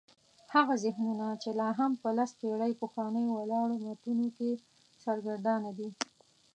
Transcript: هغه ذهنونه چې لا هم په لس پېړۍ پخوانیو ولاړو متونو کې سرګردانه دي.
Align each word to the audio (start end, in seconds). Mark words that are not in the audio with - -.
هغه 0.53 0.75
ذهنونه 0.85 1.27
چې 1.41 1.49
لا 1.59 1.69
هم 1.79 1.91
په 2.01 2.09
لس 2.17 2.31
پېړۍ 2.39 2.73
پخوانیو 2.81 3.37
ولاړو 3.39 3.75
متونو 3.87 4.27
کې 4.37 4.49
سرګردانه 5.03 5.69
دي. 5.77 5.89